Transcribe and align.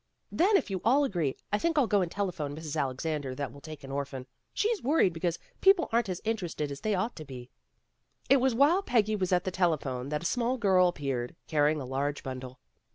Then 0.31 0.57
if 0.57 0.71
you 0.71 0.81
all 0.83 1.03
agree, 1.03 1.35
I 1.53 1.59
think 1.59 1.77
I'll 1.77 1.85
go 1.85 2.01
and 2.01 2.11
telephone 2.11 2.55
Mrs. 2.55 2.75
Alexander 2.75 3.35
that 3.35 3.51
we'll 3.51 3.61
take 3.61 3.83
an 3.83 3.91
orphan. 3.91 4.25
She's 4.51 4.81
worried 4.81 5.13
because 5.13 5.37
people 5.59 5.89
aren't 5.91 6.09
as 6.09 6.21
interested 6.23 6.71
as 6.71 6.81
they 6.81 6.95
ought 6.95 7.15
to 7.17 7.23
be." 7.23 7.51
It 8.27 8.37
was 8.37 8.55
while 8.55 8.81
Peggy 8.81 9.15
was 9.15 9.31
at 9.31 9.43
the 9.43 9.51
telephone 9.51 10.09
that 10.09 10.23
a 10.23 10.25
small 10.25 10.57
girl 10.57 10.87
appeared, 10.87 11.35
carrying 11.45 11.79
a 11.79 11.85
large 11.85 12.23
bundle. 12.23 12.59